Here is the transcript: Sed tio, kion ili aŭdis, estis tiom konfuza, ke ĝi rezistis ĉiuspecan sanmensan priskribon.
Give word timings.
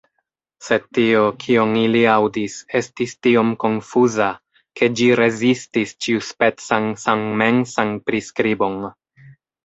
Sed 0.67 0.85
tio, 0.97 1.19
kion 1.41 1.73
ili 1.81 1.99
aŭdis, 2.13 2.55
estis 2.79 3.11
tiom 3.27 3.51
konfuza, 3.63 4.29
ke 4.81 4.89
ĝi 5.01 5.09
rezistis 5.19 5.93
ĉiuspecan 6.05 6.89
sanmensan 7.03 7.93
priskribon. 8.09 8.81